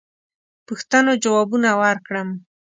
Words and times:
پوښتنو 0.67 1.11
جوابونه 1.23 1.69
ورکړم. 1.81 2.29